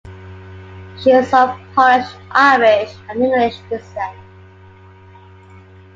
[1.03, 4.17] She is of Polish, Irish, and English descent.